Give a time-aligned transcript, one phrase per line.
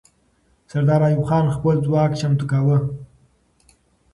[0.71, 2.77] سردار ایوب خان خپل ځواک چمتو کاوه.